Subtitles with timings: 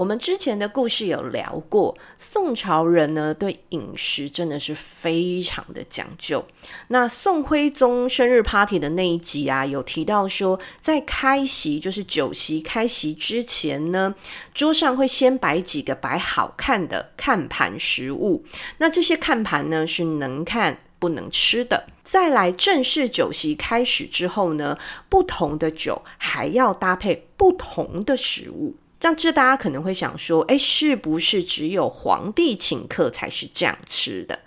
[0.00, 6.42] 我们之前的故事有聊过，宋朝人呢对饮食真的是非常的讲究。
[6.88, 14.14] 那宋徽宗生日 party 的那一集啊，有提到说，在开席就是酒席开席之前呢，
[14.54, 18.42] 桌上会先摆几个摆好看的看盘食物。
[18.78, 21.84] 那这些看盘呢是能看不能吃的。
[22.02, 24.78] 再来正式酒席开始之后呢，
[25.10, 28.74] 不同的酒还要搭配不同的食物。
[29.00, 34.38] 这样子，大家可能会想说，诶，是不是只有皇帝请客才是这样吃的？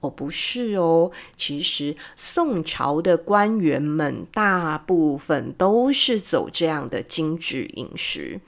[0.00, 8.40] 哦，不是哦，其实宋朝的官员们大部分都是走这样的精致饮食。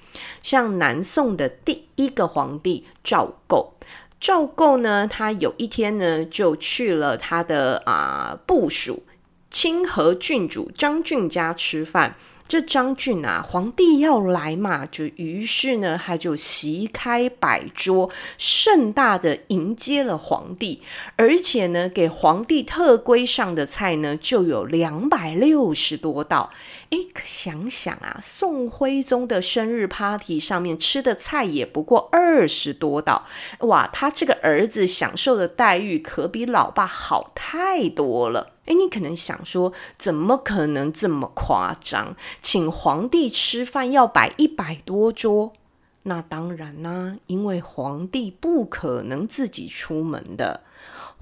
[0.43, 3.75] 像南宋的第一个皇帝赵构，
[4.19, 9.03] 赵构呢，他有一天呢，就去了他的啊、部属
[9.51, 12.17] 清河郡主张俊家吃饭。
[12.51, 20.83] 这张俊啊，皇帝要来嘛，就于是呢，他就席开摆桌，盛大的迎接了皇帝，
[21.15, 26.51] 而且呢，给皇帝特规上的菜呢，就有两百六十多道。
[26.91, 33.25] 诶，可想想啊，宋徽宗的生日 party 上面吃的菜也不过二十多道，
[33.61, 38.55] 哇，他这个儿子享受的待遇可比老爸好太多了。
[38.71, 42.15] 诶，你可能想说，怎么可能这么夸张？
[42.41, 45.53] 请皇帝吃饭要摆一百多桌？
[46.05, 50.63] 那当然啦，因为皇帝不可能自己出门的。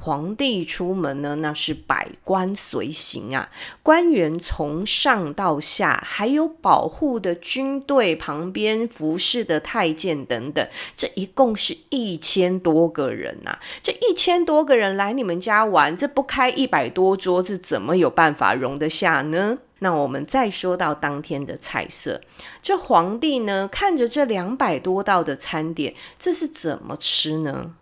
[0.00, 3.50] 皇帝出门呢，那是百官随行啊，
[3.82, 19.58] 官员从上到下，还有保护的军队旁边服侍的太监等等，这一共是一千多个人呐、这一千多个人来你们家玩，这不开一百多桌，这怎么有办法容得下呢？
[19.80, 22.20] 那我们再说到当天的菜色，
[22.62, 27.74] 这皇帝呢，看着这两百多道的餐点，这是怎么吃呢？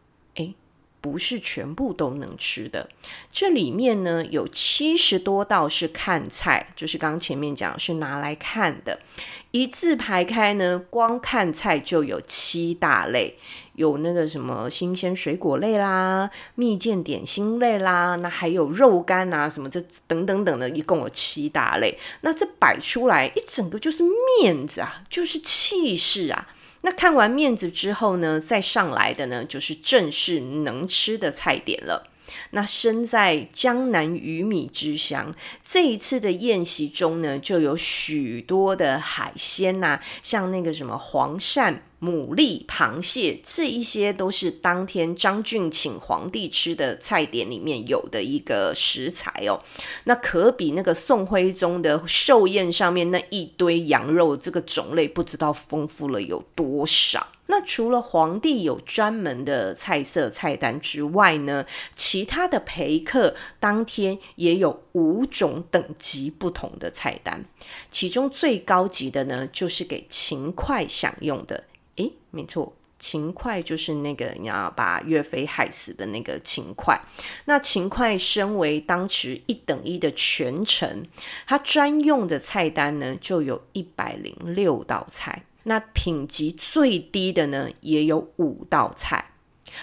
[1.07, 2.89] 不是全部都能吃的，
[3.31, 8.99] 这里面呢，有七十多道是看菜，就是刚前面讲是拿来看的，
[9.53, 13.39] 一字排开呢，光看菜就有七大类，
[13.75, 24.03] 有那个什么新鲜水果类啦，蜜饯点心类啦，那还有肉干啊，什么这等等等的，一共有七大类，那这摆出来一整个就是
[24.43, 26.49] 面子啊，就是气势啊。
[26.87, 32.07] 那看完面子之后呢，再上来的呢，就是正式能吃的菜点了。
[32.51, 41.77] 那身在江南鱼米之乡，这一次的宴席中呢，就有许多的海鲜呐、像那个什么黄鳝。
[41.99, 49.59] 牡蛎、螃蟹，这一些都是当天张俊请皇帝吃的菜点里面有的一个食材哦。
[50.05, 57.27] 那可比那个宋徽宗的寿宴上面那一堆羊肉，这个种类不知道丰富了有多少。
[57.47, 61.65] 那除了皇帝有专门的菜色菜单之外呢，
[61.95, 67.45] 其他的陪客当天也有五种等级不同的菜单，
[67.91, 71.65] 其中最高级的呢，就是给秦桧享用的。
[71.97, 77.01] 诶，没错，秦桧就是那个你要把岳飞害死的那个秦桧。
[77.45, 81.07] 那秦桧身为当时一等一的权臣，
[81.47, 85.45] 他专用的菜单呢，就有一百零六道菜。
[85.67, 89.33] 那品级最低的呢，也有五道菜。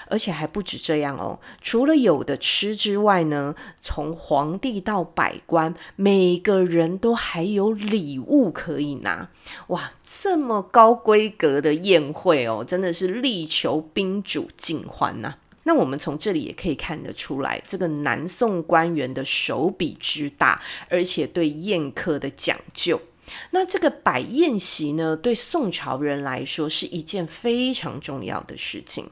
[0.08, 9.30] 而且还不止这样哦，除了有的吃之外呢，从皇帝到百官，每个人都还有礼物可以拿。
[9.68, 15.36] 哇，这么高规格的宴会哦，真的是力求宾主尽欢呐。
[15.66, 23.00] 那我们从这里也可以看得出来，这个南宋官员的手笔之大，而且对宴客的讲究。
[23.52, 29.10] 那这个摆宴席呢，对宋朝人来说是一件非常重要的事情，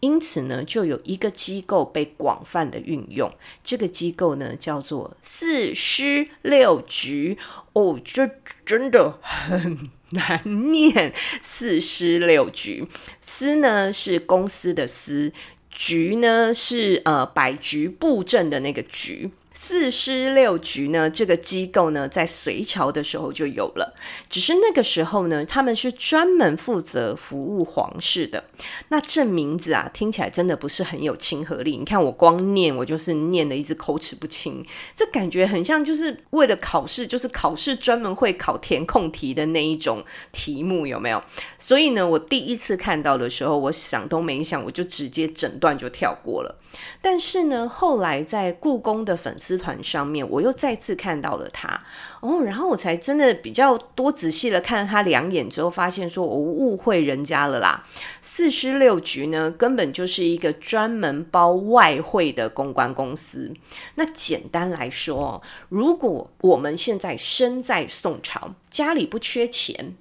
[0.00, 3.32] 因此呢，就有一个机构被广泛的运用。
[3.62, 7.38] 这个机构呢，叫做四司六局。
[7.72, 8.30] 哦，这
[8.64, 11.12] 真的很难念。
[11.42, 12.86] 四司六局，
[13.20, 15.32] 司呢是公司的司，
[15.70, 19.30] 局呢是呃摆局布阵的那个局。
[19.66, 23.94] 四师六局呢，这个机构呢，在隋朝的时候就有了，
[24.28, 28.44] 只是那个时候呢，他们是专门负责服务皇室的。
[28.90, 31.78] 那这名字啊，听起来真的不是很有亲和力。
[31.78, 34.62] 你看我光念，我就是念的一直口齿不清，
[34.94, 41.22] 这感觉很像就是为了考试，就是考试专门会考填空题的那一种题目，有没有？
[41.58, 46.60] 所以呢，我第一次看到的时候，我想都没想，我就直接整段就跳过了。
[47.00, 51.82] 但是呢，后来在故宫的粉丝团上面，我又再次看到了他
[52.20, 57.84] 哦，然后我才真的比较多仔细的看了他两眼之后，发现说我误会人家了啦。
[58.20, 63.52] 四十六局呢，根本就是一个专门包外汇的公关公司。
[63.96, 69.94] 那简单来说，如果我们现在身在宋朝，家里不缺钱。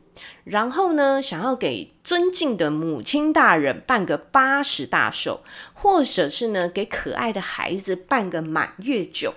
[0.43, 5.43] 然后呢，想要给尊敬的母亲大人办个八十大寿，
[5.73, 9.33] 或者是呢，给可爱的孩子办个满月酒，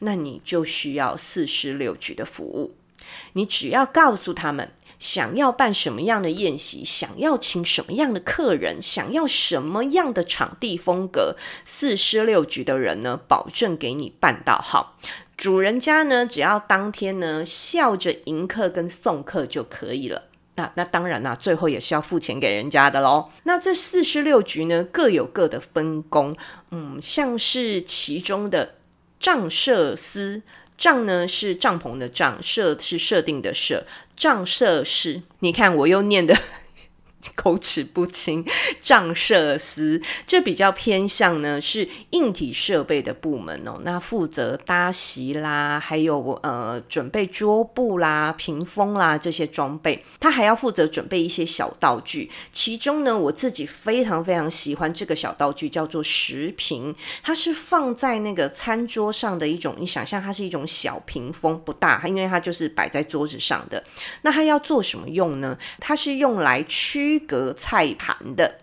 [0.00, 2.76] 那你就需要四十六局的服务。
[3.34, 14.98] 你只要告诉他们，想要办什么样的宴席，想要请什么样的客人，想要什么样的场地风格，四十六局的人呢，保证给你办到好。
[15.36, 20.22] 主人家呢，只要当天呢，笑着迎客跟送客就可以了。
[20.54, 23.30] 那那当然啦，最后也是要付钱给人家的喽。
[23.42, 26.34] 那这四十六局呢，各有各的分工。
[26.70, 28.76] 嗯，像是其中的
[29.20, 30.42] 账设司，
[30.76, 33.86] 帐呢是帐篷的帐，设是设定的设，
[34.16, 35.22] 帐设是。
[35.40, 36.36] 你看我又念的。
[37.34, 38.44] 口齿不清，
[38.80, 52.30] 帐设司这比较偏向呢是硬体设备的部门哦，那负责搭席啦，还有呃准备桌布啦、屏风啦这些装备，他还要负责准备一些小道具。
[52.52, 63.82] 其中呢，我自己非常非常喜欢这个小道具，叫做食屏，它是放在那个餐桌上的一种，你想象它是一种小屏风，不大，因为它就是摆在桌子上的。
[64.22, 65.56] 那它要做什么用呢？
[65.80, 68.58] 它是用来驱格菜盘的。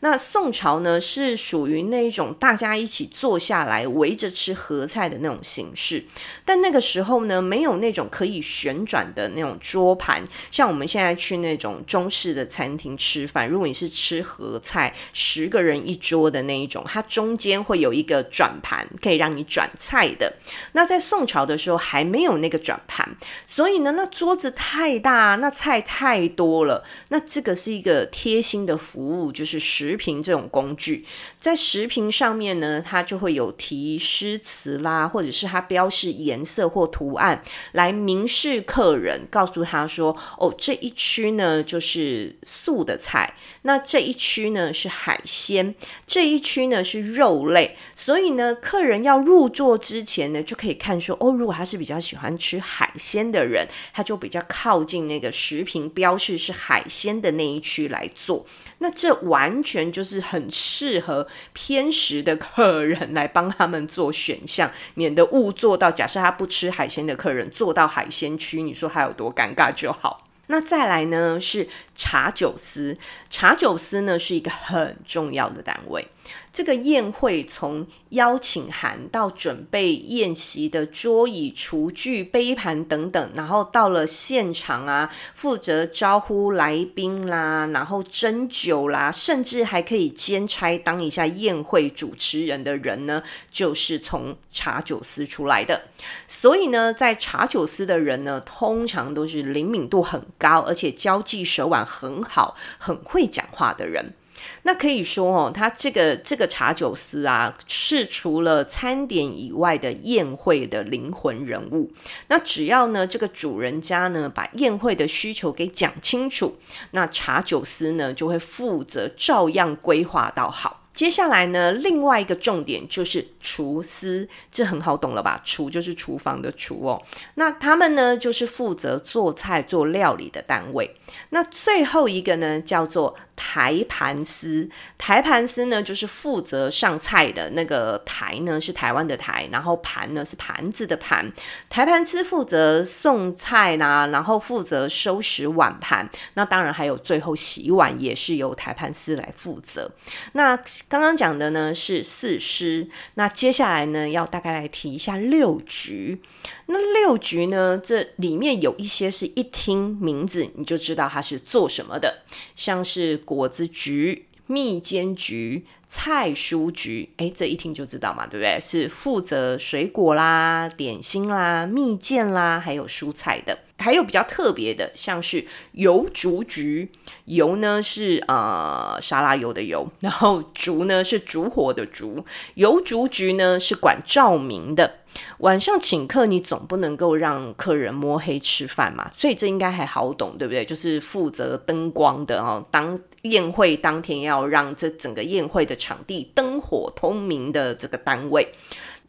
[0.00, 6.04] 那宋朝呢，是属于那一种大家一起坐下来围着吃合菜的那种形式，
[6.44, 10.22] 但那个时候呢，没有那种可以旋转的那种桌盘，
[10.52, 20.32] 像我们现在去那种中式的餐厅吃饭，如果你是吃合菜，十个人一桌的那一种，它中间会有一个转盘，可以让你转菜的。
[20.72, 29.87] 那在宋朝的时候还没有那个转盘，所以呢，那桌子太大，那菜太多了，那这个是一个贴心的服务，就是十。
[29.88, 31.06] 食屏这种工具，
[31.38, 37.42] 在食评上面呢，它就会有提诗词啦，或者是它标示颜色或图案，
[37.72, 43.32] 来明示客人，告诉他说：哦，这一区呢就是素的菜，
[43.62, 45.74] 那这一区呢是海鲜，
[46.06, 47.76] 这一区呢是肉类。
[47.96, 58.44] 所以呢，客人要入座之前呢，就可以看说：哦，如果他是比较喜欢吃海鲜的人，他就比较靠近那个食评标示是海鲜的那一区来坐。
[58.80, 65.90] 那这完全就是很适合偏食的客人来帮他们做选项，免得误做到。
[65.90, 70.26] 假设他不吃海鲜的客人坐到海鲜区，你说他有多尴尬就好。
[70.48, 72.96] 那再来呢是茶酒司，
[73.28, 76.08] 茶酒司呢是一个很重要的单位。
[76.52, 95.82] 这个宴会从邀请函到准备宴席的桌椅、厨具、杯盘等等，然后到了现场啊，负责招呼来宾啦，然后斟酒啦，甚至还可以兼差当一下宴会主持人的人呢，就是从茶酒司出来的。
[96.26, 104.14] 所以呢，在茶酒司的人呢，通常都是灵敏度很高，而且交际手腕很好、很会讲话的人。
[104.62, 111.92] 那可以说哦，他这个这个茶酒司啊，是除了餐点以外的宴会的灵魂人物。
[112.28, 116.56] 那只要呢，这个主人家呢，把宴会的需求给讲清楚，
[116.90, 120.84] 那茶酒司呢，就会负责照样规划到好。
[120.94, 125.40] 接下来呢，另外一个重点就是厨师，这很好懂了吧？
[125.44, 127.00] 厨就是厨房的厨哦。
[127.36, 130.96] 那他们呢，就是负责做菜做料理的单位。
[131.30, 134.68] 那最后一个呢，叫做台盘司。
[134.98, 141.32] 台盘司呢，就是负责上菜的那个台呢，是台湾的台，然后盘呢是盘子的盘。
[141.70, 146.10] 台盘司负责送菜呐，然后负责收拾碗盘。
[146.34, 149.88] 那当然还有最后洗碗也是由台盘司来负责。
[150.32, 150.56] 那
[150.88, 156.20] 刚刚讲的呢是四师，那接下来呢要大概来提一下六局。
[156.70, 162.22] 那六局呢，这里面有一些是一听名字你就知道它是做什么的，
[162.54, 168.58] 像是果子局、蜜饯局、菜蔬局，哎，这一听就知道嘛，对不对？
[168.60, 173.58] 是负责水果啦、点心啦、蜜饯啦，还有蔬菜的。
[173.78, 176.90] 还有比较特别的，像是油烛菊，
[177.24, 182.24] 油呢是呃沙拉油的油，然后烛呢是烛火的烛。
[182.54, 184.96] 油烛菊呢是管照明的。
[185.38, 190.64] 晚上请客，你总不能够让客人摸黑吃饭嘛，所以这应该还好懂，对不对？
[190.64, 198.52] 就是负责灯光的哦，当宴会当天要让这整个宴会的场地灯火通明的这个单位。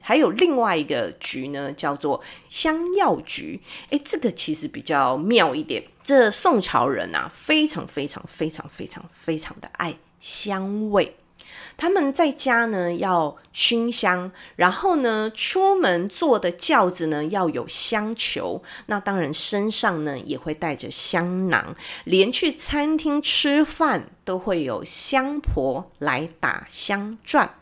[0.01, 3.61] 还有另外一个局呢，叫做香药局。
[3.89, 5.83] 诶，这个其实比较妙一点。
[6.03, 11.15] 这宋朝人啊，非常非常非常非常非常的爱香味。
[11.77, 18.61] 他们在家呢要熏香，然后呢出门坐的轿子呢要有香球。
[18.87, 27.55] 那当然身上呢也会带着香囊，连去餐厅吃饭都会有香婆来打香转。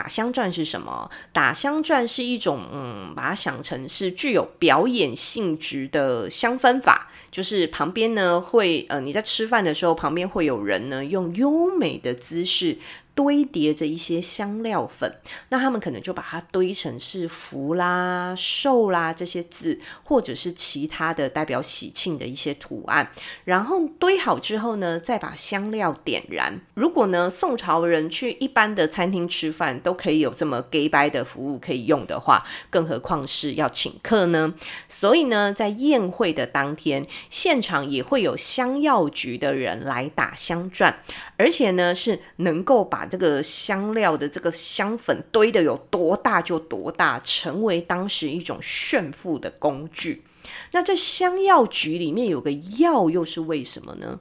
[0.00, 1.10] 打香转是什么？
[1.30, 12.78] 打香转是一种，嗯，把它想成是具有表演性质的香氛法，就是旁边呢会，呃，你在吃饭的时候，旁边会有人呢用优美的姿势。
[13.12, 15.12] 堆叠着一些香料粉，
[15.50, 23.10] 那他们可能就把它堆成是福啦、寿啦这些字，或者是其他的代表喜庆的一些图案。
[23.44, 26.58] 然后堆好之后呢，再把香料点燃。
[26.72, 34.54] 如果呢，宋朝人去一般的餐厅吃饭都都可以有这么假掰的服务可以用的话，更何况是要请客呢？
[34.88, 41.02] 所以呢，在宴会的当天，现场也会有香药局的人来打香转，
[41.36, 50.22] 而且呢，是能够把这个香料的这个香粉堆得有多大就多大，成为当时一种炫富的工具。
[50.70, 54.20] 那这香药局里面有个药，又是为什么呢？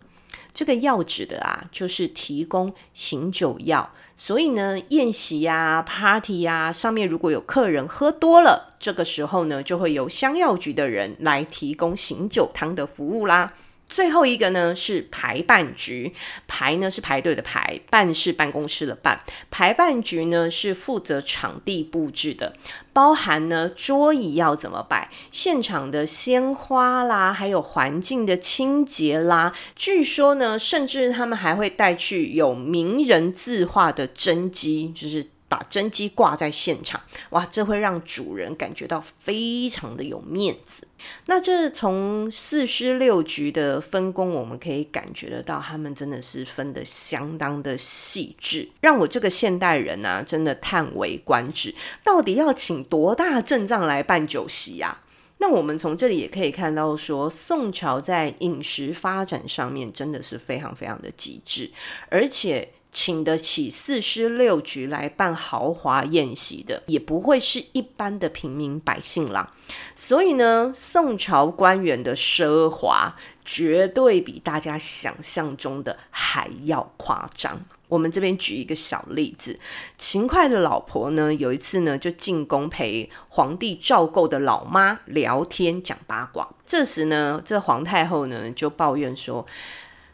[0.52, 3.92] 这个药指的啊，就是提供醒酒药。
[4.18, 13.54] 所以呢，宴席呀、party 呀，上面如果有客人喝多了，这个时候呢，就会由香药局的人来提供醒酒汤的服务啦。
[13.90, 16.14] 最后一个呢是排办局，
[16.48, 19.20] 排呢是排队的排，办是办公室的办。
[19.50, 22.56] 排办局呢是负责场地布置的，
[22.94, 29.52] 包含呢桌椅要怎么摆，现场的鲜花啦，还有环境的清洁啦。
[29.76, 35.26] 据说呢，甚至他们还会带去有名人字画的真迹，就是。
[35.50, 37.02] 把真迹挂在现场，
[37.32, 40.88] 哇，这会让主人感觉到非常的有面子。
[41.26, 51.74] 那这从四师六局的分工，我们可以感觉得到，他们真的是分得相当的细致，让我这个现代人啊，真的叹为观止。
[52.04, 55.02] 到底要请多大阵仗来办酒席呀？
[55.40, 61.72] 那我们从这里也可以看到说，说宋朝在饮食发展上面真的是非常非常的极致，
[62.10, 62.74] 而且。
[62.92, 69.54] 请得起四师六局来办豪华宴席的，也不会是一般的平民百姓啦。
[69.96, 73.16] 所以呢，宋朝官员的奢华
[73.46, 77.64] 绝对比大家想象中的还要夸张。
[77.88, 79.60] 我们这边举一个小例子，
[79.98, 86.48] 秦桧的老婆呢，有一次呢就进宫陪皇帝赵构的老妈聊天讲八卦。
[86.66, 89.44] 这时呢，这皇太后呢就抱怨说：“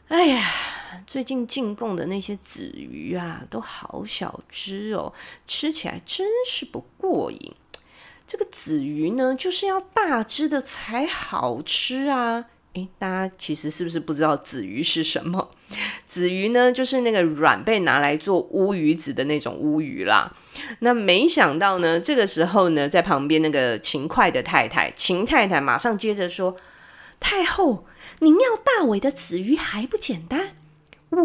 [0.07, 0.41] 哎呀。”
[1.05, 5.13] 最近进贡的那些子鱼啊，都好小只哦，
[5.45, 7.53] 吃起来真是不过瘾。
[8.25, 12.45] 这个子鱼呢，就是要大只的才好吃啊！
[12.73, 15.51] 诶，大家其实是不是不知道子鱼是什么？
[16.07, 20.35] 子鱼呢，就是那个卵被拿来做乌鱼子的那种乌鱼啦。
[20.79, 26.55] 那没想到呢，这个时候呢，在旁边那个秦快的太太秦太太马上接着说
[27.19, 27.85] ：“太后，
[28.19, 30.55] 您要大尾的子鱼还不简单？”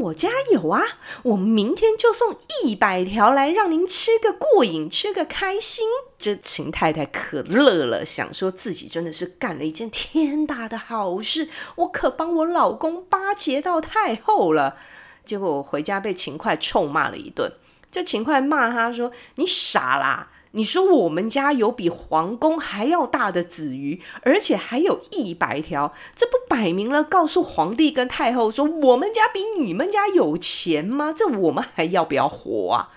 [0.02, 0.84] 我家有啊，
[1.24, 5.84] 我明天就送一百条来，让您吃个过瘾，吃个开心。
[6.16, 14.76] 这秦太太可乐了，想说自己真的是干了一件天大的好事，我可帮我老公巴结到太后了。
[15.24, 17.52] 结果我回家被秦桧臭骂了一顿。
[17.90, 31.12] 这秦桧骂他说：“你傻啦！”你说我们家有比皇宫还要大的子鱼，而且还有一百条，这不摆明了告诉皇帝跟太后说我们家比你们家有钱吗？
[31.16, 32.90] 这我们还要不要活啊？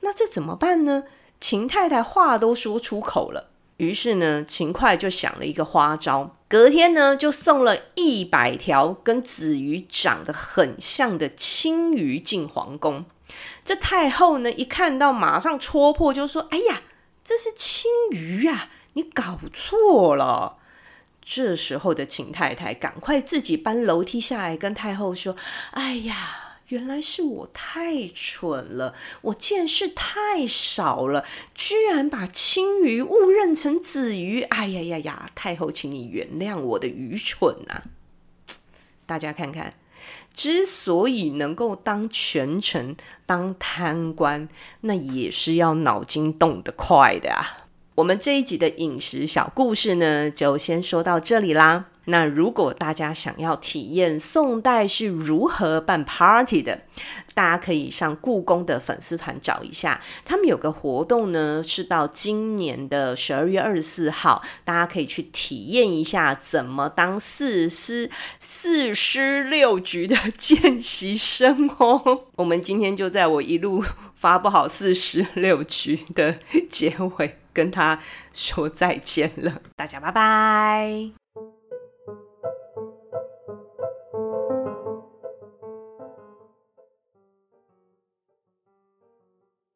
[0.00, 1.04] 那这怎么办呢？
[1.40, 3.48] 秦太太话都说出口了，
[3.78, 13.06] 于是呢，秦桧就想了一个花招，隔天呢就送了一百条跟子鱼长得很像的青鱼进皇宫。
[13.64, 16.82] 这太后呢一看到，马上戳破，就说：“哎呀！”
[17.28, 18.70] 这是青鱼啊！
[18.94, 20.56] 你搞错了。
[21.20, 25.36] 这时候的秦太太赶快自己搬楼梯下来，跟太后说
[25.72, 34.40] ：“哎呀，原来是我太蠢了，我见识太少了，居然把青鱼误认成子鱼。
[34.40, 35.30] 哎呀呀呀！
[35.34, 37.84] 太后，请你原谅我的愚蠢啊！
[39.04, 39.74] 大家看看，
[40.38, 42.94] 之所以能够当权臣、
[43.26, 44.48] 当贪官，
[44.82, 47.66] 那也是要脑筋动得快的啊。
[47.96, 51.86] 我们这一集的饮食小故事呢，就先说到这里啦。
[52.10, 56.82] 那如果大家想要体验宋代是如何办 party 的，
[57.34, 68.10] 大家可以上故宫的粉丝团找一下，他们有个活动呢，是到今年的十二月二十四号，大家可以去体验一下怎么当四师
[68.40, 72.22] 四师六局的见习生哦。
[72.36, 73.84] 我们今天就在我一路
[74.14, 76.38] 发不好四师六局的
[76.70, 78.00] 结尾，跟他
[78.32, 81.57] 说再见了，大家拜拜。